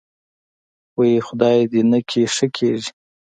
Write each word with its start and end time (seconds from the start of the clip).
وۍ 0.97 1.11
خدای 1.25 1.59
دې 1.71 1.81
نکي 1.91 2.23
ښه 2.35 2.47
کېږې. 2.55 2.91